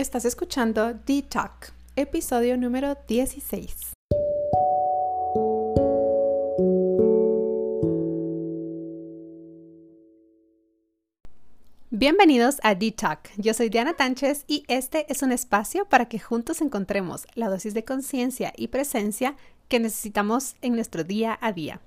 [0.00, 3.92] Estás escuchando D-Talk, episodio número 16.
[11.90, 13.28] Bienvenidos a D-Talk.
[13.36, 17.74] Yo soy Diana Tánchez y este es un espacio para que juntos encontremos la dosis
[17.74, 19.36] de conciencia y presencia
[19.68, 21.82] que necesitamos en nuestro día a día.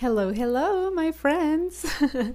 [0.00, 1.84] Hello, hello, my friends.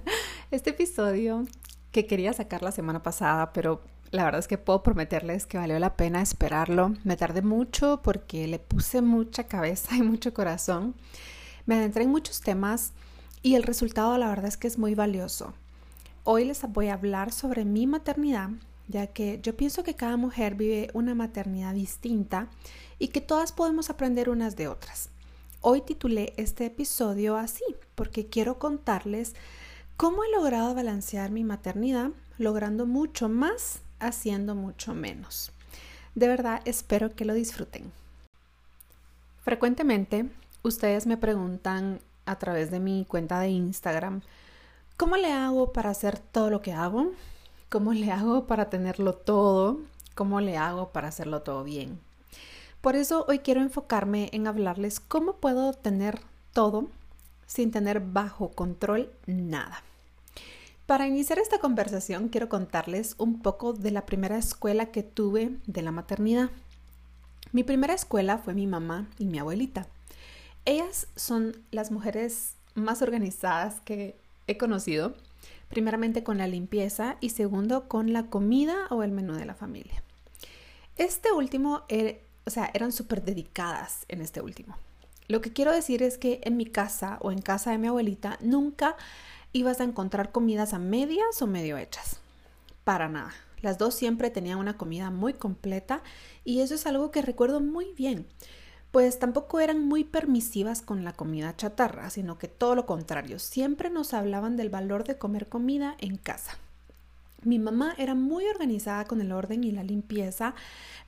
[0.50, 1.44] Este episodio
[1.92, 5.78] que quería sacar la semana pasada, pero la verdad es que puedo prometerles que valió
[5.78, 6.94] la pena esperarlo.
[7.04, 10.94] Me tardé mucho porque le puse mucha cabeza y mucho corazón.
[11.66, 12.92] Me adentré en muchos temas
[13.42, 15.52] y el resultado la verdad es que es muy valioso.
[16.24, 18.48] Hoy les voy a hablar sobre mi maternidad,
[18.88, 22.48] ya que yo pienso que cada mujer vive una maternidad distinta
[22.98, 25.10] y que todas podemos aprender unas de otras.
[25.62, 27.62] Hoy titulé este episodio así,
[27.94, 29.34] porque quiero contarles
[29.98, 35.52] cómo he logrado balancear mi maternidad, logrando mucho más, haciendo mucho menos.
[36.14, 37.92] De verdad, espero que lo disfruten.
[39.42, 40.30] Frecuentemente,
[40.62, 44.22] ustedes me preguntan a través de mi cuenta de Instagram,
[44.96, 47.12] ¿cómo le hago para hacer todo lo que hago?
[47.68, 49.78] ¿Cómo le hago para tenerlo todo?
[50.14, 52.00] ¿Cómo le hago para hacerlo todo bien?
[52.80, 56.20] Por eso hoy quiero enfocarme en hablarles cómo puedo tener
[56.54, 56.88] todo
[57.46, 59.82] sin tener bajo control nada.
[60.86, 65.82] Para iniciar esta conversación quiero contarles un poco de la primera escuela que tuve de
[65.82, 66.50] la maternidad.
[67.52, 69.86] Mi primera escuela fue mi mamá y mi abuelita.
[70.64, 75.14] Ellas son las mujeres más organizadas que he conocido,
[75.68, 80.02] primeramente con la limpieza y segundo con la comida o el menú de la familia.
[80.96, 84.76] Este último eh, o sea, eran súper dedicadas en este último.
[85.28, 88.36] Lo que quiero decir es que en mi casa o en casa de mi abuelita
[88.40, 88.96] nunca
[89.52, 92.18] ibas a encontrar comidas a medias o medio hechas.
[92.84, 93.32] Para nada.
[93.62, 96.02] Las dos siempre tenían una comida muy completa
[96.44, 98.26] y eso es algo que recuerdo muy bien.
[98.90, 103.90] Pues tampoco eran muy permisivas con la comida chatarra, sino que todo lo contrario, siempre
[103.90, 106.58] nos hablaban del valor de comer comida en casa.
[107.42, 110.54] Mi mamá era muy organizada con el orden y la limpieza.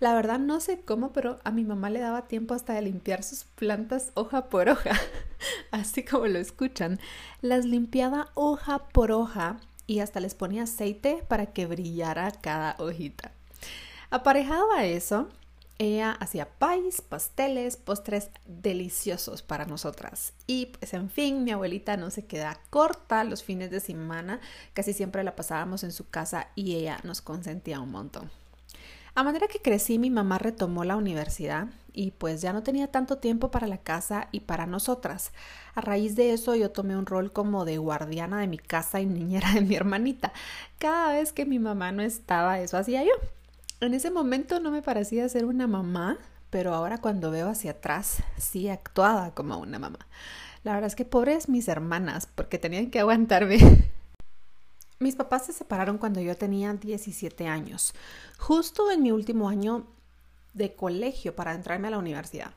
[0.00, 3.22] La verdad no sé cómo, pero a mi mamá le daba tiempo hasta de limpiar
[3.22, 4.92] sus plantas hoja por hoja,
[5.70, 6.98] así como lo escuchan.
[7.40, 13.32] Las limpiaba hoja por hoja y hasta les ponía aceite para que brillara cada hojita.
[14.10, 15.28] Aparejado a eso,
[15.82, 20.32] ella hacía pais, pasteles, postres deliciosos para nosotras.
[20.46, 24.40] Y pues en fin, mi abuelita no se queda corta los fines de semana,
[24.74, 28.30] casi siempre la pasábamos en su casa y ella nos consentía un montón.
[29.14, 33.18] A manera que crecí, mi mamá retomó la universidad y pues ya no tenía tanto
[33.18, 35.32] tiempo para la casa y para nosotras.
[35.74, 39.06] A raíz de eso yo tomé un rol como de guardiana de mi casa y
[39.06, 40.32] niñera de mi hermanita.
[40.78, 43.12] Cada vez que mi mamá no estaba, eso hacía yo.
[43.82, 46.16] En ese momento no me parecía ser una mamá,
[46.50, 49.98] pero ahora cuando veo hacia atrás sí actuaba como una mamá.
[50.62, 53.58] La verdad es que pobres mis hermanas, porque tenían que aguantarme.
[55.00, 57.92] Mis papás se separaron cuando yo tenía 17 años,
[58.38, 59.84] justo en mi último año
[60.54, 62.52] de colegio para entrarme a la universidad.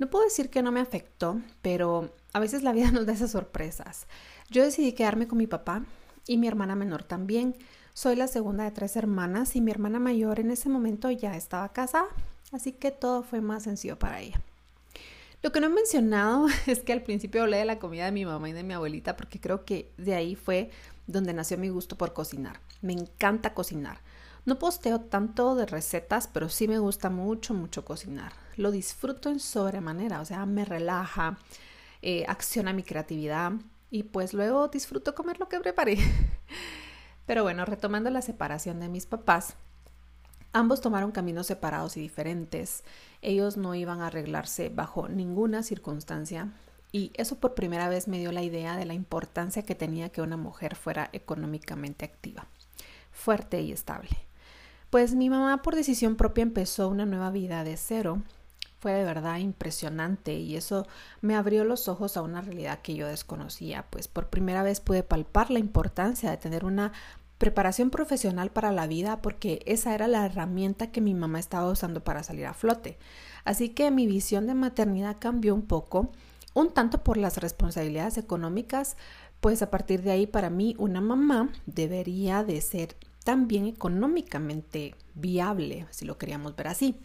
[0.00, 3.30] No puedo decir que no me afectó, pero a veces la vida nos da esas
[3.30, 4.08] sorpresas.
[4.50, 5.84] Yo decidí quedarme con mi papá
[6.26, 7.56] y mi hermana menor también.
[7.92, 11.72] Soy la segunda de tres hermanas y mi hermana mayor en ese momento ya estaba
[11.72, 12.08] casada,
[12.52, 14.40] así que todo fue más sencillo para ella.
[15.42, 18.24] Lo que no he mencionado es que al principio hablé de la comida de mi
[18.24, 20.70] mamá y de mi abuelita porque creo que de ahí fue
[21.06, 22.60] donde nació mi gusto por cocinar.
[22.80, 23.98] Me encanta cocinar.
[24.46, 28.32] No posteo tanto de recetas, pero sí me gusta mucho, mucho cocinar.
[28.56, 31.38] Lo disfruto en sobremanera, o sea, me relaja,
[32.02, 33.52] eh, acciona mi creatividad
[33.94, 35.96] y pues luego disfruto comer lo que preparé.
[37.26, 39.54] Pero bueno, retomando la separación de mis papás,
[40.52, 42.82] ambos tomaron caminos separados y diferentes.
[43.22, 46.50] Ellos no iban a arreglarse bajo ninguna circunstancia
[46.90, 50.22] y eso por primera vez me dio la idea de la importancia que tenía que
[50.22, 52.48] una mujer fuera económicamente activa,
[53.12, 54.10] fuerte y estable.
[54.90, 58.24] Pues mi mamá por decisión propia empezó una nueva vida de cero.
[58.84, 60.86] Fue de verdad impresionante y eso
[61.22, 65.02] me abrió los ojos a una realidad que yo desconocía, pues por primera vez pude
[65.02, 66.92] palpar la importancia de tener una
[67.38, 72.04] preparación profesional para la vida porque esa era la herramienta que mi mamá estaba usando
[72.04, 72.98] para salir a flote.
[73.46, 76.12] Así que mi visión de maternidad cambió un poco,
[76.52, 78.98] un tanto por las responsabilidades económicas,
[79.40, 85.86] pues a partir de ahí para mí una mamá debería de ser también económicamente viable,
[85.88, 87.00] si lo queríamos ver así.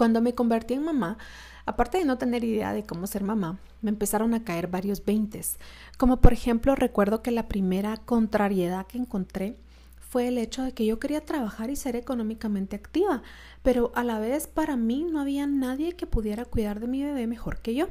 [0.00, 1.18] Cuando me convertí en mamá,
[1.66, 5.58] Aparte de no tener idea de cómo ser mamá, me empezaron a caer varios veintes,
[5.98, 9.58] como por ejemplo recuerdo que la primera contrariedad que encontré
[9.98, 13.22] fue el hecho de que yo quería trabajar y ser económicamente activa,
[13.62, 17.26] pero a la vez para mí no había nadie que pudiera cuidar de mi bebé
[17.26, 17.88] mejor que yo.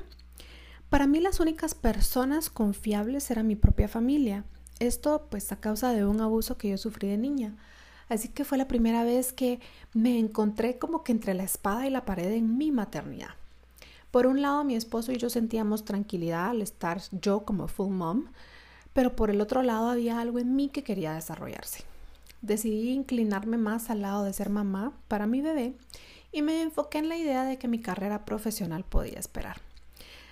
[0.90, 4.46] Para mí las únicas personas confiables eran mi propia familia.
[4.80, 7.56] Esto pues a causa de un abuso que yo sufrí de niña.
[8.10, 9.60] Así que fue la primera vez que
[9.94, 13.36] me encontré como que entre la espada y la pared en mi maternidad.
[14.12, 18.26] Por un lado, mi esposo y yo sentíamos tranquilidad al estar yo como full mom,
[18.94, 21.84] pero por el otro lado había algo en mí que quería desarrollarse
[22.42, 25.74] decidí inclinarme más al lado de ser mamá para mi bebé
[26.32, 29.58] y me enfoqué en la idea de que mi carrera profesional podía esperar.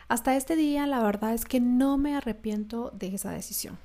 [0.08, 3.78] Hasta este día la verdad es que no me arrepiento de esa decisión,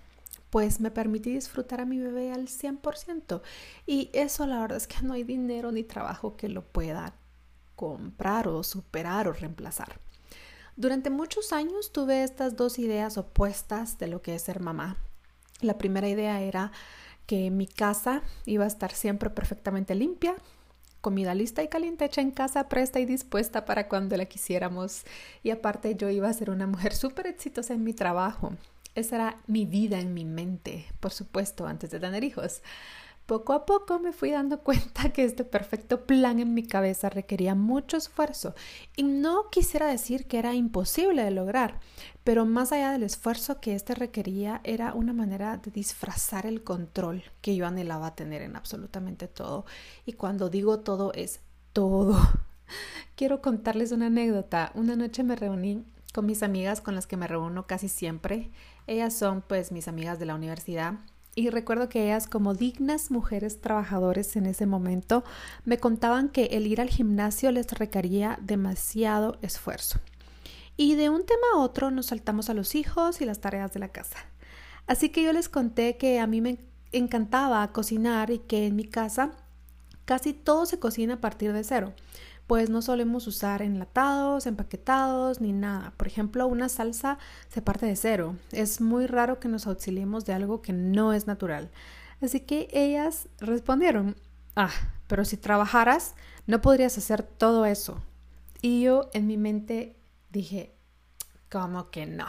[0.53, 3.41] pues me permití disfrutar a mi bebé al 100%
[3.87, 7.15] y eso la verdad es que no hay dinero ni trabajo que lo pueda
[7.75, 9.99] comprar o superar o reemplazar.
[10.77, 14.99] Durante muchos años tuve estas dos ideas opuestas de lo que es ser mamá.
[15.63, 16.71] La primera idea era
[17.27, 20.35] que mi casa iba a estar siempre perfectamente limpia,
[21.01, 25.05] comida lista y caliente hecha en casa, presta y dispuesta para cuando la quisiéramos.
[25.43, 28.53] Y aparte yo iba a ser una mujer súper exitosa en mi trabajo.
[28.95, 32.63] Esa era mi vida en mi mente, por supuesto, antes de tener hijos.
[33.27, 37.55] Poco a poco me fui dando cuenta que este perfecto plan en mi cabeza requería
[37.55, 38.55] mucho esfuerzo
[38.97, 41.79] y no quisiera decir que era imposible de lograr,
[42.25, 47.23] pero más allá del esfuerzo que este requería era una manera de disfrazar el control
[47.41, 49.65] que yo anhelaba tener en absolutamente todo.
[50.05, 51.41] Y cuando digo todo es
[51.73, 52.19] todo.
[53.17, 54.73] Quiero contarles una anécdota.
[54.75, 58.51] Una noche me reuní con mis amigas con las que me reúno casi siempre.
[58.87, 60.95] Ellas son pues mis amigas de la universidad
[61.35, 65.25] y recuerdo que ellas, como dignas mujeres trabajadoras en ese momento,
[65.65, 69.99] me contaban que el ir al gimnasio les requería demasiado esfuerzo.
[70.77, 73.81] Y de un tema a otro nos saltamos a los hijos y las tareas de
[73.81, 74.19] la casa.
[74.87, 76.59] Así que yo les conté que a mí me
[76.93, 79.33] encantaba cocinar y que en mi casa
[80.05, 81.95] casi todo se cocina a partir de cero
[82.53, 85.95] pues no solemos usar enlatados, empaquetados ni nada.
[85.97, 87.17] Por ejemplo, una salsa
[87.49, 88.37] se parte de cero.
[88.51, 91.71] Es muy raro que nos auxiliemos de algo que no es natural.
[92.21, 94.17] Así que ellas respondieron,
[94.55, 94.69] ah,
[95.07, 96.15] pero si trabajaras,
[96.47, 98.03] no podrías hacer todo eso.
[98.61, 99.97] Y yo en mi mente
[100.29, 100.75] dije,
[101.51, 102.27] ¿cómo que no?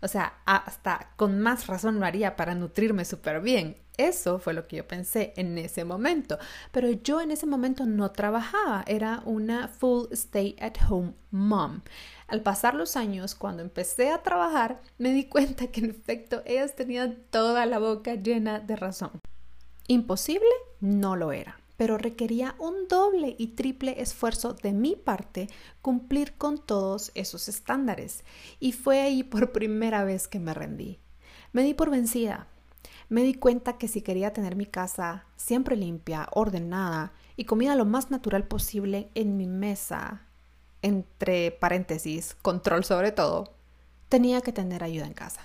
[0.00, 3.76] O sea, hasta con más razón lo haría para nutrirme súper bien.
[3.98, 6.38] Eso fue lo que yo pensé en ese momento.
[6.70, 11.82] Pero yo en ese momento no trabajaba, era una full stay at home mom.
[12.26, 16.74] Al pasar los años, cuando empecé a trabajar, me di cuenta que en efecto ellas
[16.74, 19.20] tenían toda la boca llena de razón.
[19.88, 20.48] Imposible
[20.80, 25.48] no lo era, pero requería un doble y triple esfuerzo de mi parte
[25.82, 28.24] cumplir con todos esos estándares.
[28.58, 30.98] Y fue ahí por primera vez que me rendí.
[31.52, 32.46] Me di por vencida,
[33.12, 37.84] me di cuenta que si quería tener mi casa siempre limpia, ordenada y comida lo
[37.84, 40.22] más natural posible en mi mesa,
[40.80, 43.52] entre paréntesis, control sobre todo,
[44.08, 45.42] tenía que tener ayuda en casa.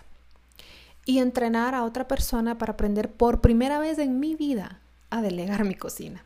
[1.03, 4.79] Y entrenar a otra persona para aprender por primera vez en mi vida
[5.09, 6.23] a delegar mi cocina.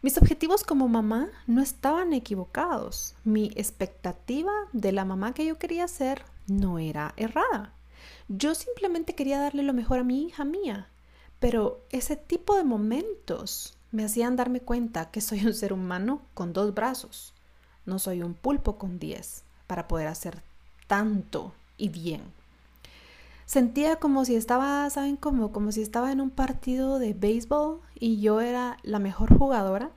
[0.00, 3.14] Mis objetivos como mamá no estaban equivocados.
[3.24, 7.74] Mi expectativa de la mamá que yo quería ser no era errada.
[8.32, 10.86] Yo simplemente quería darle lo mejor a mi hija mía,
[11.40, 16.52] pero ese tipo de momentos me hacían darme cuenta que soy un ser humano con
[16.52, 17.34] dos brazos,
[17.86, 20.44] no soy un pulpo con diez para poder hacer
[20.86, 22.22] tanto y bien.
[23.46, 25.50] Sentía como si estaba, ¿saben cómo?
[25.50, 29.90] Como si estaba en un partido de béisbol y yo era la mejor jugadora,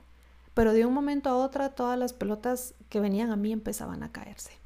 [0.54, 4.10] pero de un momento a otro todas las pelotas que venían a mí empezaban a
[4.10, 4.63] caerse.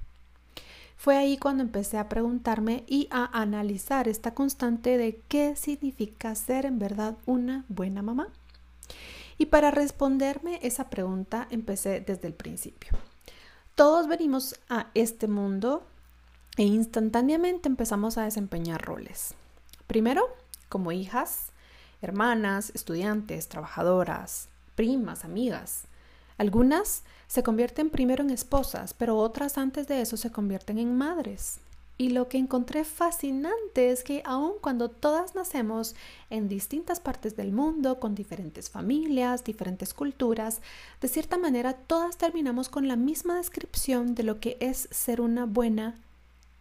[0.99, 6.67] Fue ahí cuando empecé a preguntarme y a analizar esta constante de qué significa ser
[6.67, 8.29] en verdad una buena mamá.
[9.39, 12.91] Y para responderme esa pregunta empecé desde el principio.
[13.77, 15.87] Todos venimos a este mundo
[16.57, 19.37] e instantáneamente empezamos a desempeñar roles.
[19.87, 20.29] Primero,
[20.69, 21.53] como hijas,
[22.03, 25.85] hermanas, estudiantes, trabajadoras, primas, amigas.
[26.39, 31.61] Algunas se convierten primero en esposas, pero otras antes de eso se convierten en madres.
[32.01, 35.97] Y lo que encontré fascinante es que aun cuando todas nacemos
[36.31, 40.61] en distintas partes del mundo, con diferentes familias, diferentes culturas,
[41.01, 45.45] de cierta manera todas terminamos con la misma descripción de lo que es ser una
[45.45, 45.97] buena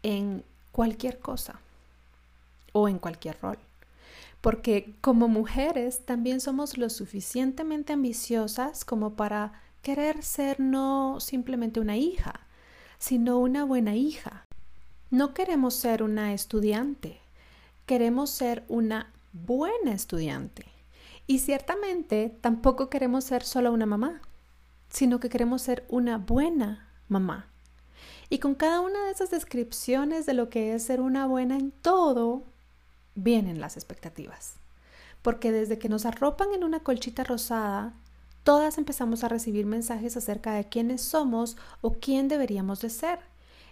[0.02, 1.60] en cualquier cosa
[2.74, 3.60] o en cualquier rol.
[4.42, 11.98] Porque como mujeres también somos lo suficientemente ambiciosas como para querer ser no simplemente una
[11.98, 12.48] hija,
[13.00, 14.46] sino una buena hija.
[15.10, 17.20] No queremos ser una estudiante,
[17.86, 20.66] queremos ser una buena estudiante.
[21.28, 24.22] Y ciertamente tampoco queremos ser solo una mamá,
[24.90, 27.48] sino que queremos ser una buena mamá.
[28.30, 31.72] Y con cada una de esas descripciones de lo que es ser una buena en
[31.72, 32.44] todo,
[33.16, 34.56] vienen las expectativas.
[35.22, 37.94] Porque desde que nos arropan en una colchita rosada,
[38.48, 43.20] todas empezamos a recibir mensajes acerca de quiénes somos o quién deberíamos de ser.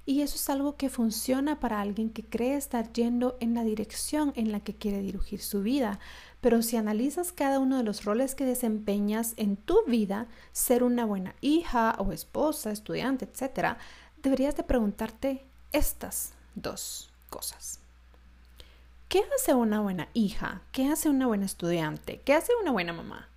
[0.05, 4.33] Y eso es algo que funciona para alguien que cree estar yendo en la dirección
[4.35, 6.01] en la que quiere dirigir su vida.
[6.41, 11.05] Pero si analizas cada uno de los roles que desempeñas en tu vida, ser una
[11.05, 13.77] buena hija o esposa, estudiante, etc.,
[14.21, 17.79] deberías de preguntarte estas dos cosas.
[19.07, 20.63] ¿Qué hace una buena hija?
[20.73, 22.19] ¿Qué hace una buena estudiante?
[22.25, 23.29] ¿Qué hace una buena mamá?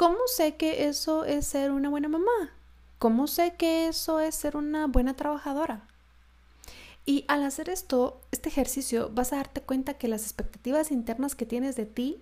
[0.00, 2.54] ¿Cómo sé que eso es ser una buena mamá?
[2.98, 5.86] ¿Cómo sé que eso es ser una buena trabajadora?
[7.04, 11.44] Y al hacer esto, este ejercicio, vas a darte cuenta que las expectativas internas que
[11.44, 12.18] tienes de ti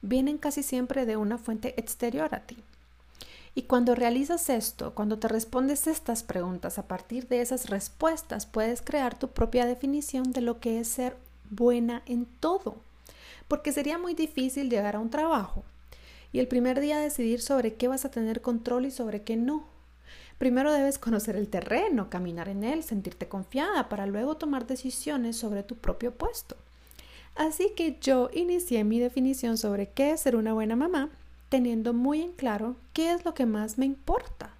[0.00, 2.56] vienen casi siempre de una fuente exterior a ti.
[3.54, 8.80] Y cuando realizas esto, cuando te respondes estas preguntas, a partir de esas respuestas puedes
[8.80, 11.18] crear tu propia definición de lo que es ser
[11.50, 12.76] buena en todo.
[13.46, 15.64] Porque sería muy difícil llegar a un trabajo
[16.32, 19.64] y el primer día decidir sobre qué vas a tener control y sobre qué no.
[20.38, 25.62] Primero debes conocer el terreno, caminar en él, sentirte confiada para luego tomar decisiones sobre
[25.62, 26.56] tu propio puesto.
[27.34, 31.10] Así que yo inicié mi definición sobre qué es ser una buena mamá,
[31.48, 34.54] teniendo muy en claro qué es lo que más me importa,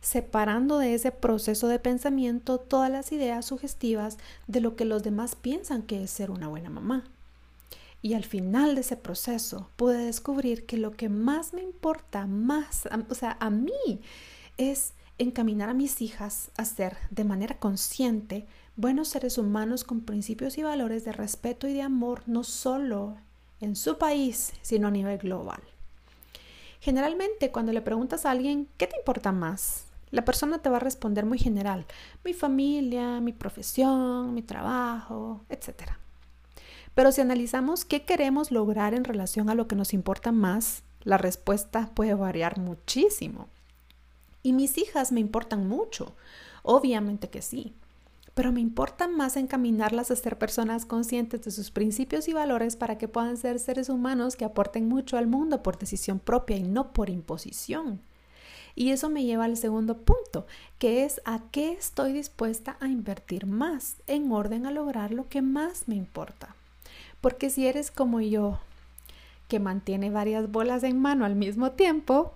[0.00, 5.36] separando de ese proceso de pensamiento todas las ideas sugestivas de lo que los demás
[5.36, 7.04] piensan que es ser una buena mamá.
[8.00, 12.88] Y al final de ese proceso pude descubrir que lo que más me importa, más,
[13.08, 14.00] o sea, a mí,
[14.56, 20.58] es encaminar a mis hijas a ser de manera consciente buenos seres humanos con principios
[20.58, 23.16] y valores de respeto y de amor no solo
[23.60, 25.60] en su país, sino a nivel global.
[26.80, 29.86] Generalmente cuando le preguntas a alguien, ¿qué te importa más?
[30.10, 31.84] La persona te va a responder muy general,
[32.24, 35.90] mi familia, mi profesión, mi trabajo, etc.
[36.98, 41.16] Pero si analizamos qué queremos lograr en relación a lo que nos importa más, la
[41.16, 43.46] respuesta puede variar muchísimo.
[44.42, 46.16] Y mis hijas me importan mucho,
[46.64, 47.72] obviamente que sí,
[48.34, 52.98] pero me importa más encaminarlas a ser personas conscientes de sus principios y valores para
[52.98, 56.92] que puedan ser seres humanos que aporten mucho al mundo por decisión propia y no
[56.92, 58.00] por imposición.
[58.74, 60.48] Y eso me lleva al segundo punto,
[60.80, 65.42] que es a qué estoy dispuesta a invertir más en orden a lograr lo que
[65.42, 66.56] más me importa.
[67.20, 68.58] Porque si eres como yo,
[69.48, 72.34] que mantiene varias bolas en mano al mismo tiempo,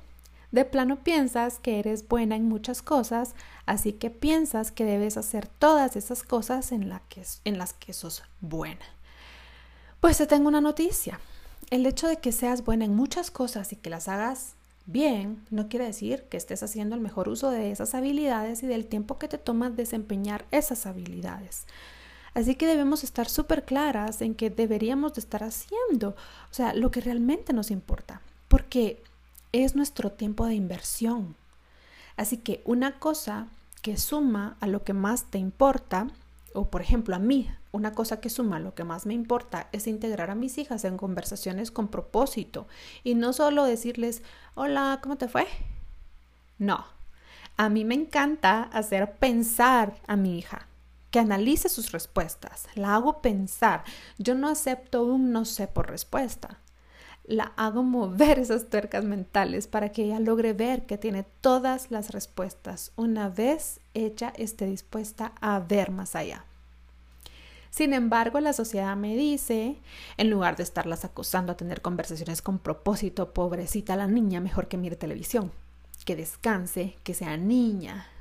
[0.52, 3.34] de plano piensas que eres buena en muchas cosas,
[3.64, 8.84] así que piensas que debes hacer todas esas cosas en, las que sos buena.
[10.00, 11.18] Pues te tengo una noticia.
[11.70, 15.68] El hecho de que seas buena en muchas cosas y que las hagas bien no
[15.68, 19.28] quiere decir que estés haciendo el mejor uso de esas habilidades y del tiempo que
[19.28, 21.66] te toma desempeñar esas habilidades.
[22.34, 26.10] Así que debemos estar súper claras en que deberíamos de estar haciendo,
[26.50, 28.22] o sea, lo que realmente nos importa.
[28.48, 29.02] Porque
[29.52, 31.36] es nuestro tiempo de inversión.
[32.16, 33.48] Así que una cosa
[33.82, 36.08] que suma a lo que más te importa,
[36.54, 39.68] o por ejemplo a mí, una cosa que suma a lo que más me importa
[39.72, 42.66] es integrar a mis hijas en conversaciones con propósito
[43.02, 44.22] y no solo decirles,
[44.54, 45.46] hola, ¿cómo te fue?
[46.58, 46.84] No,
[47.56, 50.66] a mí me encanta hacer pensar a mi hija,
[51.12, 53.84] que analice sus respuestas, la hago pensar,
[54.18, 56.58] yo no acepto un no sé por respuesta
[57.24, 62.10] la hago mover esas tuercas mentales para que ella logre ver que tiene todas las
[62.10, 66.44] respuestas una vez ella esté dispuesta a ver más allá.
[67.70, 69.78] Sin embargo, la sociedad me dice,
[70.18, 74.76] en lugar de estarlas acosando a tener conversaciones con propósito, pobrecita la niña, mejor que
[74.76, 75.50] mire televisión,
[76.04, 78.11] que descanse, que sea niña.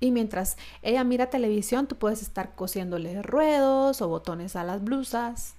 [0.00, 5.54] Y mientras ella mira televisión, tú puedes estar cosiéndole ruedos o botones a las blusas.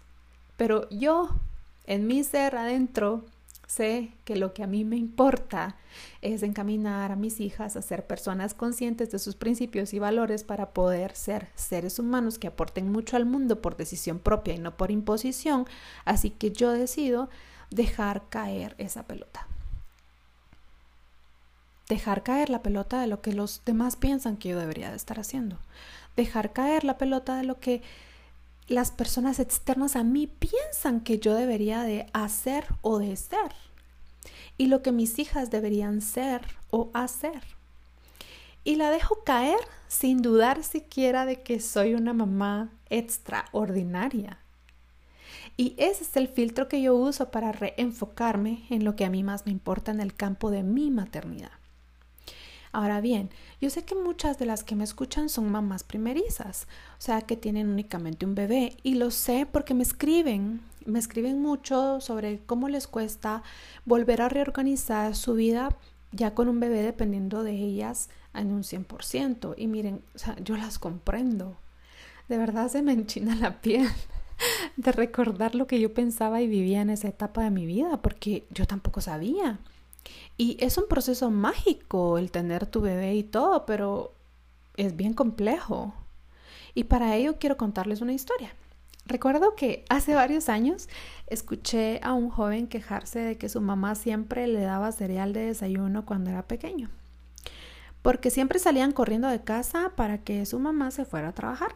[0.58, 1.29] Pero yo
[1.86, 3.25] en mi ser adentro
[3.67, 5.75] sé que lo que a mí me importa
[6.22, 10.72] es encaminar a mis hijas a ser personas conscientes de sus principios y valores para
[10.72, 14.91] poder ser seres humanos que aporten mucho al mundo por decisión propia y no por
[14.91, 15.65] imposición.
[16.06, 17.29] Así que yo decido
[17.70, 19.48] dejar caer esa pelota.
[21.89, 25.20] Dejar caer la pelota de lo que los demás piensan que yo debería de estar
[25.20, 25.58] haciendo.
[26.15, 27.82] Dejar caer la pelota de lo que
[28.67, 33.53] las personas externas a mí piensan que yo debería de hacer o de ser
[34.58, 37.41] y lo que mis hijas deberían ser o hacer.
[38.63, 44.39] y la dejo caer sin dudar siquiera de que soy una mamá extraordinaria.
[45.56, 49.24] Y ese es el filtro que yo uso para reenfocarme en lo que a mí
[49.24, 51.51] más me importa en el campo de mi maternidad.
[52.78, 56.68] Ahora bien, yo sé que muchas de las que me escuchan son mamás primerizas,
[57.00, 61.42] o sea, que tienen únicamente un bebé, y lo sé porque me escriben, me escriben
[61.42, 63.42] mucho sobre cómo les cuesta
[63.86, 65.76] volver a reorganizar su vida
[66.12, 69.56] ya con un bebé dependiendo de ellas en un 100%.
[69.58, 71.58] Y miren, o sea, yo las comprendo.
[72.30, 73.90] De verdad se me enchina la piel
[74.78, 78.46] de recordar lo que yo pensaba y vivía en esa etapa de mi vida, porque
[78.52, 79.58] yo tampoco sabía.
[80.38, 84.14] Y es un proceso mágico el tener tu bebé y todo, pero
[84.76, 85.94] es bien complejo.
[86.74, 88.54] Y para ello quiero contarles una historia.
[89.08, 90.90] Recuerdo que hace varios años
[91.28, 96.06] escuché a un joven quejarse de que su mamá siempre le daba cereal de desayuno
[96.06, 96.90] cuando era pequeño,
[98.02, 101.74] porque siempre salían corriendo de casa para que su mamá se fuera a trabajar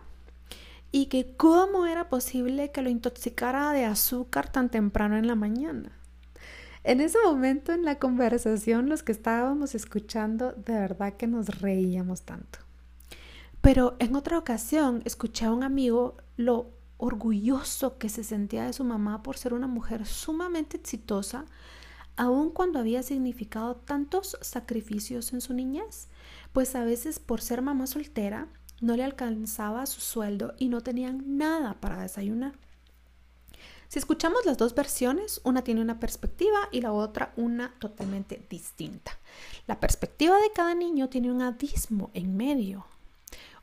[0.92, 6.01] y que cómo era posible que lo intoxicara de azúcar tan temprano en la mañana.
[6.84, 12.24] En ese momento en la conversación los que estábamos escuchando de verdad que nos reíamos
[12.24, 12.60] tanto.
[13.62, 18.84] Pero en otra ocasión escuché a un amigo lo orgulloso que se sentía de su
[18.84, 21.46] mamá por ser una mujer sumamente exitosa,
[22.16, 26.08] aun cuando había significado tantos sacrificios en su niñez,
[26.52, 28.48] pues a veces por ser mamá soltera
[28.82, 32.54] no le alcanzaba su sueldo y no tenían nada para desayunar.
[33.92, 39.12] Si escuchamos las dos versiones, una tiene una perspectiva y la otra una totalmente distinta.
[39.68, 42.86] La perspectiva de cada niño tiene un abismo en medio.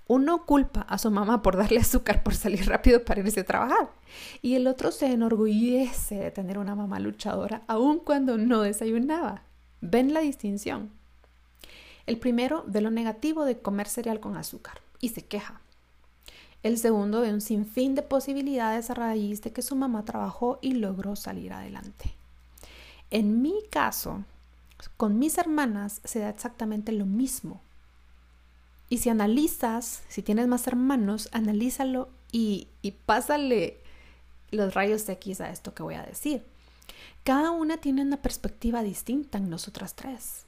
[0.06, 3.88] Uno culpa a su mamá por darle azúcar por salir rápido para irse a trabajar
[4.42, 9.44] y el otro se enorgullece de tener una mamá luchadora aun cuando no desayunaba.
[9.80, 10.90] ¿Ven la distinción?
[12.04, 15.62] El primero ve lo negativo de comer cereal con azúcar y se queja.
[16.62, 20.72] El segundo ve un sinfín de posibilidades a raíz de que su mamá trabajó y
[20.72, 22.14] logró salir adelante.
[23.11, 24.24] En mi caso,
[24.96, 27.61] con mis hermanas se da exactamente lo mismo.
[28.88, 33.78] Y si analizas, si tienes más hermanos, analízalo y, y pásale
[34.50, 36.44] los rayos X a esto que voy a decir.
[37.22, 40.44] Cada una tiene una perspectiva distinta en nosotras tres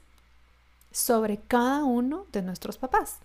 [0.91, 3.19] sobre cada uno de nuestros papás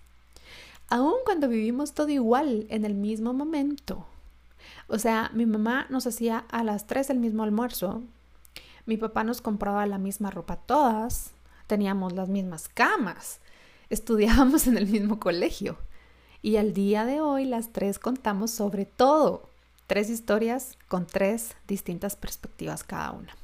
[0.89, 4.07] aun cuando vivimos todo igual en el mismo momento.
[4.89, 8.03] O sea, mi mamá nos hacía a las tres el mismo almuerzo,
[8.85, 11.33] mi papá nos compraba la misma ropa todas,
[11.67, 13.41] teníamos las mismas camas,
[13.91, 15.77] estudiábamos en el mismo colegio.
[16.43, 19.49] Y al día de hoy las tres contamos sobre todo,
[19.89, 23.35] tres historias con tres distintas perspectivas cada una.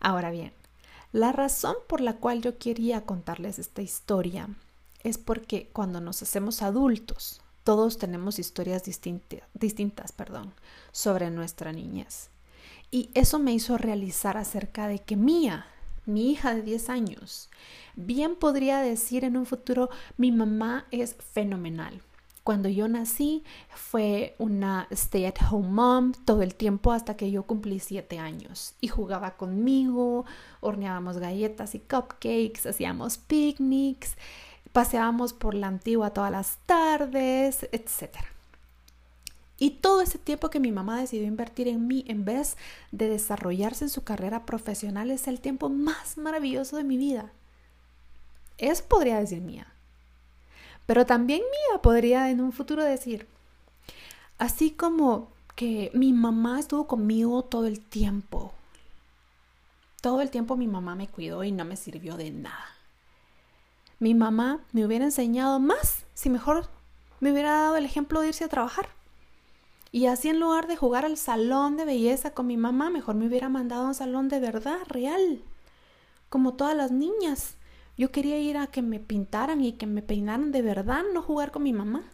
[0.00, 0.52] Ahora bien,
[1.12, 4.50] la razón por la cual yo quería contarles esta historia
[5.02, 10.54] es porque cuando nos hacemos adultos, todos tenemos historias distintas perdón,
[10.92, 12.30] sobre nuestra niñez.
[12.90, 15.66] Y eso me hizo realizar acerca de que Mía,
[16.06, 17.50] mi hija de 10 años,
[17.96, 22.00] bien podría decir en un futuro, mi mamá es fenomenal.
[22.44, 27.42] Cuando yo nací fue una stay at home mom todo el tiempo hasta que yo
[27.42, 30.24] cumplí 7 años y jugaba conmigo,
[30.60, 34.16] horneábamos galletas y cupcakes, hacíamos picnics
[34.72, 38.16] paseábamos por la antigua todas las tardes, etc.
[39.58, 42.56] Y todo ese tiempo que mi mamá decidió invertir en mí en vez
[42.92, 47.32] de desarrollarse en su carrera profesional es el tiempo más maravilloso de mi vida.
[48.56, 49.66] Eso podría decir mía.
[50.86, 53.26] Pero también mía podría en un futuro decir,
[54.38, 58.52] así como que mi mamá estuvo conmigo todo el tiempo.
[60.00, 62.77] Todo el tiempo mi mamá me cuidó y no me sirvió de nada
[63.98, 66.68] mi mamá me hubiera enseñado más si mejor
[67.20, 68.88] me hubiera dado el ejemplo de irse a trabajar.
[69.90, 73.26] Y así en lugar de jugar al salón de belleza con mi mamá, mejor me
[73.26, 75.42] hubiera mandado a un salón de verdad, real,
[76.28, 77.54] como todas las niñas.
[77.96, 81.50] Yo quería ir a que me pintaran y que me peinaran de verdad, no jugar
[81.50, 82.04] con mi mamá.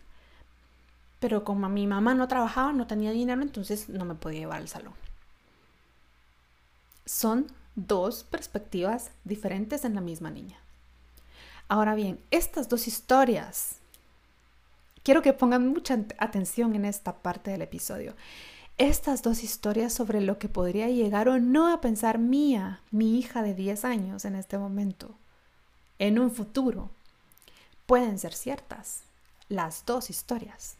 [1.18, 4.68] Pero como mi mamá no trabajaba, no tenía dinero, entonces no me podía llevar al
[4.68, 4.94] salón.
[7.04, 10.63] Son dos perspectivas diferentes en la misma niña.
[11.68, 13.76] Ahora bien, estas dos historias,
[15.02, 18.14] quiero que pongan mucha atención en esta parte del episodio.
[18.76, 23.42] Estas dos historias sobre lo que podría llegar o no a pensar mía, mi hija
[23.42, 25.14] de 10 años en este momento,
[25.98, 26.90] en un futuro,
[27.86, 29.02] pueden ser ciertas.
[29.48, 30.76] Las dos historias.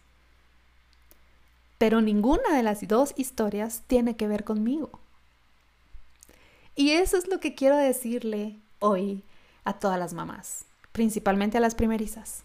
[1.79, 4.91] Pero ninguna de las dos historias tiene que ver conmigo.
[6.75, 9.23] Y eso es lo que quiero decirle hoy
[9.65, 12.45] a todas las mamás principalmente a las primerizas.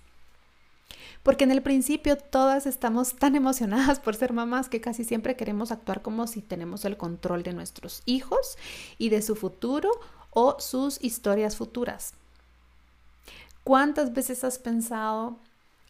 [1.22, 5.72] Porque en el principio todas estamos tan emocionadas por ser mamás que casi siempre queremos
[5.72, 8.58] actuar como si tenemos el control de nuestros hijos
[8.98, 9.92] y de su futuro
[10.32, 12.16] o sus historias futuras.
[13.64, 15.38] ¿Cuántas veces has pensado,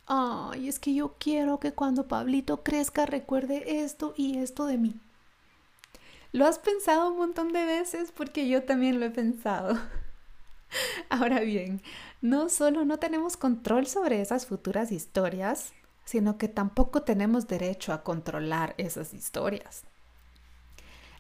[0.06, 4.96] ay, es que yo quiero que cuando Pablito crezca recuerde esto y esto de mí?
[6.34, 9.80] Lo has pensado un montón de veces porque yo también lo he pensado.
[11.10, 11.82] Ahora bien,
[12.22, 15.74] no solo no tenemos control sobre esas futuras historias,
[16.06, 19.84] sino que tampoco tenemos derecho a controlar esas historias.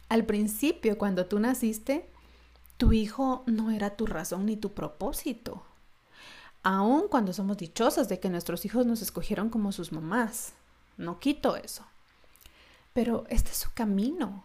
[0.09, 2.09] Al principio, cuando tú naciste,
[2.77, 5.63] tu hijo no era tu razón ni tu propósito.
[6.63, 10.53] Aun cuando somos dichosas de que nuestros hijos nos escogieron como sus mamás.
[10.97, 11.85] No quito eso.
[12.93, 14.43] Pero este es su camino.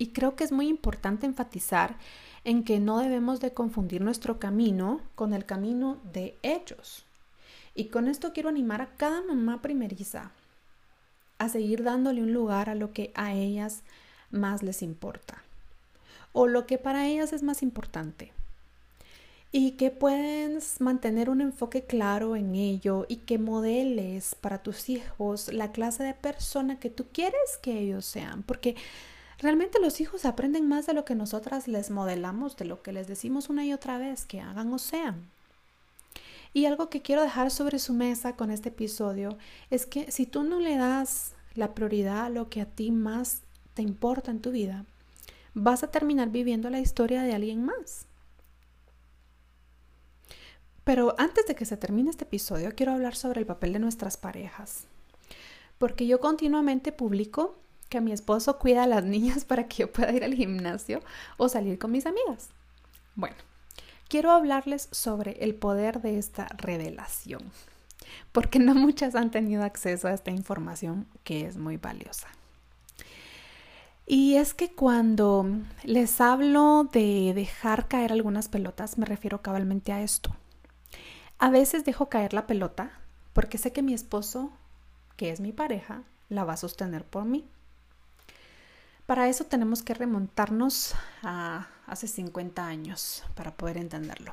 [0.00, 1.98] Y creo que es muy importante enfatizar
[2.44, 7.04] en que no debemos de confundir nuestro camino con el camino de ellos.
[7.74, 10.32] Y con esto quiero animar a cada mamá primeriza
[11.36, 13.82] a seguir dándole un lugar a lo que a ellas
[14.30, 15.44] más les importa
[16.32, 18.32] o lo que para ellas es más importante.
[19.52, 25.52] Y que puedes mantener un enfoque claro en ello y que modeles para tus hijos
[25.52, 28.44] la clase de persona que tú quieres que ellos sean.
[28.44, 28.76] Porque
[29.40, 33.08] Realmente los hijos aprenden más de lo que nosotras les modelamos, de lo que les
[33.08, 35.30] decimos una y otra vez que hagan o sean.
[36.52, 39.38] Y algo que quiero dejar sobre su mesa con este episodio
[39.70, 43.40] es que si tú no le das la prioridad a lo que a ti más
[43.72, 44.84] te importa en tu vida,
[45.54, 48.04] vas a terminar viviendo la historia de alguien más.
[50.84, 54.18] Pero antes de que se termine este episodio, quiero hablar sobre el papel de nuestras
[54.18, 54.84] parejas.
[55.78, 57.56] Porque yo continuamente publico
[57.90, 61.00] que mi esposo cuida a las niñas para que yo pueda ir al gimnasio
[61.36, 62.48] o salir con mis amigas.
[63.14, 63.36] Bueno,
[64.08, 67.42] quiero hablarles sobre el poder de esta revelación,
[68.32, 72.28] porque no muchas han tenido acceso a esta información que es muy valiosa.
[74.06, 75.46] Y es que cuando
[75.84, 80.34] les hablo de dejar caer algunas pelotas, me refiero cabalmente a esto.
[81.38, 82.90] A veces dejo caer la pelota
[83.32, 84.50] porque sé que mi esposo,
[85.16, 87.46] que es mi pareja, la va a sostener por mí.
[89.10, 90.94] Para eso tenemos que remontarnos
[91.24, 94.30] a hace 50 años para poder entenderlo.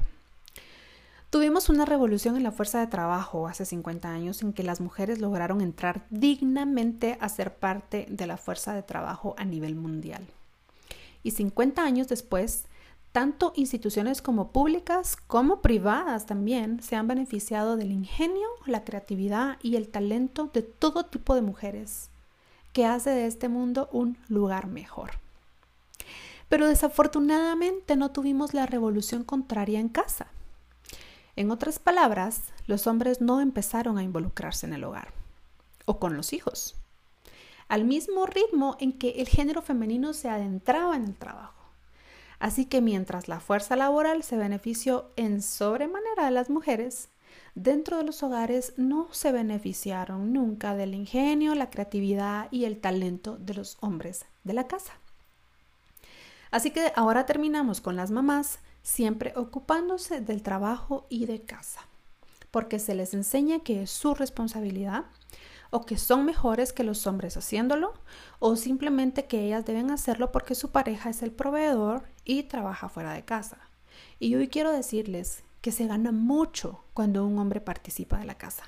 [1.31, 5.17] Tuvimos una revolución en la fuerza de trabajo hace 50 años en que las mujeres
[5.17, 10.27] lograron entrar dignamente a ser parte de la fuerza de trabajo a nivel mundial.
[11.23, 12.65] Y 50 años después,
[13.11, 19.75] tanto instituciones como públicas como privadas también se han beneficiado del ingenio, la creatividad y
[19.75, 22.11] el talento de todo tipo de mujeres
[22.77, 25.13] que hace de este mundo un lugar mejor.
[26.47, 30.27] Pero desafortunadamente no tuvimos la revolución contraria en casa.
[31.35, 35.11] En otras palabras, los hombres no empezaron a involucrarse en el hogar
[35.85, 36.75] o con los hijos,
[37.67, 41.63] al mismo ritmo en que el género femenino se adentraba en el trabajo.
[42.37, 47.09] Así que mientras la fuerza laboral se benefició en sobremanera de las mujeres,
[47.57, 53.35] dentro de los hogares no se beneficiaron nunca del ingenio, la creatividad y el talento
[53.37, 54.93] de los hombres de la casa.
[56.51, 61.81] Así que ahora terminamos con las mamás siempre ocupándose del trabajo y de casa,
[62.51, 65.05] porque se les enseña que es su responsabilidad
[65.71, 67.93] o que son mejores que los hombres haciéndolo,
[68.37, 73.13] o simplemente que ellas deben hacerlo porque su pareja es el proveedor y trabaja fuera
[73.13, 73.57] de casa.
[74.19, 78.63] Y hoy quiero decirles que se gana mucho cuando un hombre participa de la casa.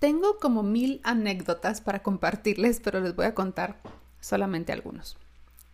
[0.00, 3.78] Tengo como mil anécdotas para compartirles, pero les voy a contar
[4.20, 5.16] solamente algunos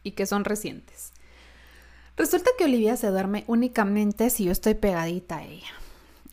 [0.04, 1.10] y que son recientes.
[2.16, 5.72] Resulta que Olivia se duerme únicamente si yo estoy pegadita a ella.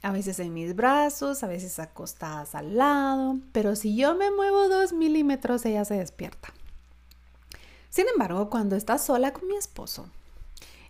[0.03, 4.69] A veces en mis brazos, a veces acostadas al lado, pero si yo me muevo
[4.69, 6.53] dos milímetros ella se despierta.
[7.89, 10.07] Sin embargo, cuando está sola con mi esposo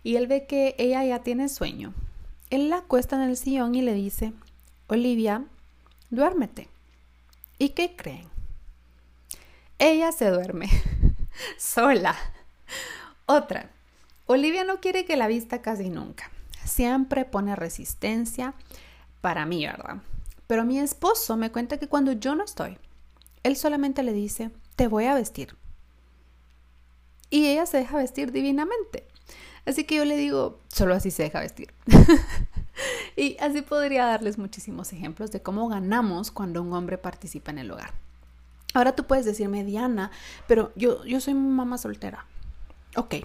[0.02, 1.94] y él ve que ella ya tiene sueño,
[2.50, 4.32] él la acuesta en el sillón y le dice,
[4.88, 5.44] Olivia,
[6.10, 6.68] duérmete.
[7.58, 8.28] ¿Y qué creen?
[9.78, 10.68] Ella se duerme
[11.58, 12.16] sola.
[13.26, 13.70] Otra,
[14.26, 16.30] Olivia no quiere que la vista casi nunca.
[16.64, 18.54] Siempre pone resistencia
[19.20, 19.98] para mí, ¿verdad?
[20.46, 22.76] Pero mi esposo me cuenta que cuando yo no estoy,
[23.42, 25.56] él solamente le dice, te voy a vestir.
[27.30, 29.06] Y ella se deja vestir divinamente.
[29.66, 31.72] Así que yo le digo, solo así se deja vestir.
[33.16, 37.70] y así podría darles muchísimos ejemplos de cómo ganamos cuando un hombre participa en el
[37.70, 37.92] hogar.
[38.72, 40.10] Ahora tú puedes decirme, Diana,
[40.46, 42.26] pero yo, yo soy mamá soltera.
[42.96, 43.16] Ok,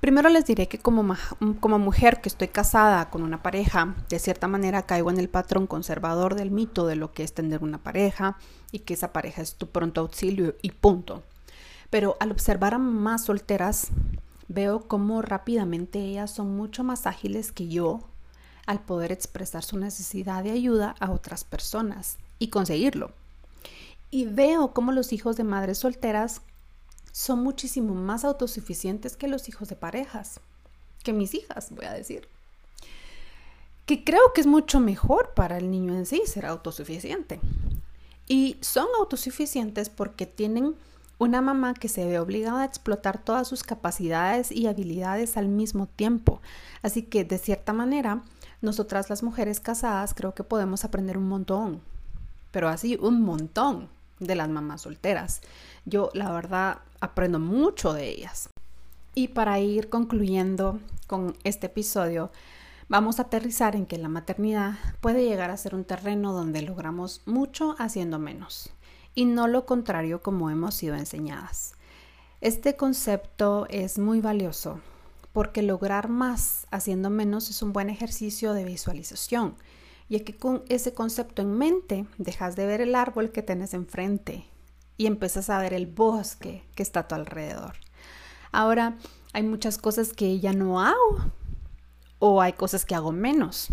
[0.00, 1.16] Primero les diré que como,
[1.58, 5.66] como mujer que estoy casada con una pareja, de cierta manera caigo en el patrón
[5.66, 8.36] conservador del mito de lo que es tener una pareja
[8.72, 11.22] y que esa pareja es tu pronto auxilio y punto.
[11.88, 13.88] Pero al observar a mamás solteras,
[14.48, 18.00] veo cómo rápidamente ellas son mucho más ágiles que yo
[18.66, 23.12] al poder expresar su necesidad de ayuda a otras personas y conseguirlo.
[24.10, 26.42] Y veo cómo los hijos de madres solteras
[27.12, 30.40] son muchísimo más autosuficientes que los hijos de parejas,
[31.02, 32.28] que mis hijas, voy a decir.
[33.86, 37.40] Que creo que es mucho mejor para el niño en sí ser autosuficiente.
[38.28, 40.74] Y son autosuficientes porque tienen
[41.18, 45.86] una mamá que se ve obligada a explotar todas sus capacidades y habilidades al mismo
[45.86, 46.40] tiempo.
[46.82, 48.22] Así que, de cierta manera,
[48.60, 51.80] nosotras las mujeres casadas creo que podemos aprender un montón,
[52.50, 55.40] pero así un montón de las mamás solteras.
[55.84, 58.48] Yo, la verdad, aprendo mucho de ellas.
[59.14, 62.30] Y para ir concluyendo con este episodio,
[62.88, 67.22] vamos a aterrizar en que la maternidad puede llegar a ser un terreno donde logramos
[67.24, 68.70] mucho haciendo menos
[69.16, 71.72] y no lo contrario como hemos sido enseñadas.
[72.40, 74.80] Este concepto es muy valioso
[75.32, 79.56] porque lograr más haciendo menos es un buen ejercicio de visualización,
[80.08, 84.44] ya que con ese concepto en mente dejas de ver el árbol que tienes enfrente
[84.98, 87.74] y empiezas a ver el bosque que está a tu alrededor.
[88.52, 88.98] Ahora,
[89.32, 91.32] hay muchas cosas que ya no hago
[92.18, 93.68] o hay cosas que hago menos.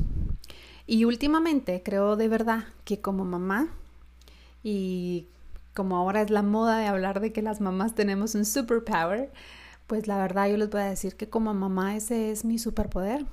[0.86, 3.70] Y últimamente creo de verdad que como mamá
[4.64, 5.28] y
[5.74, 9.32] como ahora es la moda de hablar de que las mamás tenemos un superpower,
[9.88, 13.26] pues la verdad yo les voy a decir que como mamá ese es mi superpoder.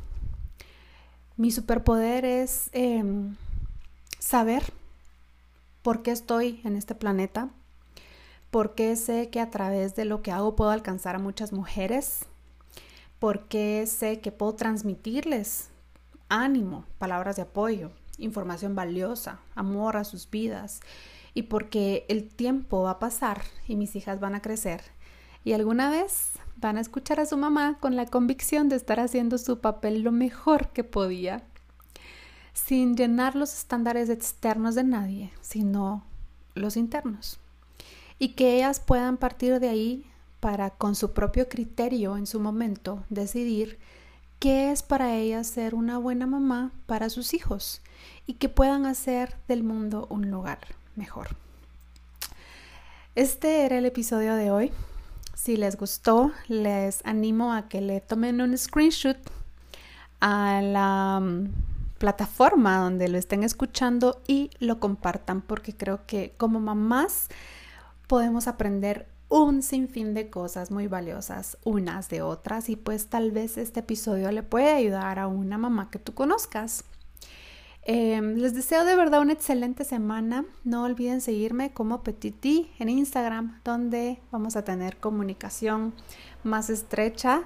[1.36, 3.36] Mi superpoder es em,
[4.18, 4.62] saber
[5.82, 7.50] por qué estoy en este planeta,
[8.50, 12.26] por qué sé que a través de lo que hago puedo alcanzar a muchas mujeres,
[13.18, 15.68] por qué sé que puedo transmitirles
[16.28, 20.80] ánimo, palabras de apoyo, información valiosa, amor a sus vidas
[21.34, 24.82] y porque el tiempo va a pasar y mis hijas van a crecer
[25.44, 29.38] y alguna vez van a escuchar a su mamá con la convicción de estar haciendo
[29.38, 31.42] su papel lo mejor que podía,
[32.52, 36.04] sin llenar los estándares externos de nadie, sino
[36.54, 37.38] los internos.
[38.18, 40.06] Y que ellas puedan partir de ahí
[40.40, 43.78] para, con su propio criterio en su momento, decidir
[44.38, 47.80] qué es para ellas ser una buena mamá para sus hijos
[48.26, 51.28] y que puedan hacer del mundo un lugar mejor.
[53.14, 54.70] Este era el episodio de hoy.
[55.34, 59.16] Si les gustó, les animo a que le tomen un screenshot
[60.20, 61.48] a la mm,
[61.98, 67.28] plataforma donde lo estén escuchando y lo compartan porque creo que como mamás
[68.06, 73.56] podemos aprender un sinfín de cosas muy valiosas unas de otras y pues tal vez
[73.56, 76.84] este episodio le puede ayudar a una mamá que tú conozcas.
[77.82, 80.44] Em, les deseo de verdad una excelente semana.
[80.64, 85.94] No olviden seguirme como Petiti en Instagram, donde vamos a tener comunicación
[86.44, 87.44] más estrecha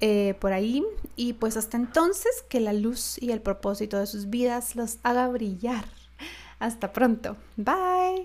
[0.00, 0.84] eh, por ahí.
[1.16, 5.28] Y pues hasta entonces, que la luz y el propósito de sus vidas los haga
[5.28, 5.84] brillar.
[6.58, 7.36] Hasta pronto.
[7.56, 8.22] Bye.